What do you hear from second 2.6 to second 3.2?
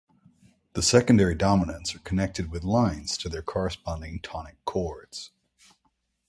lines